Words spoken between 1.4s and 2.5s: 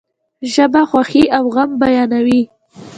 غم بیانوي.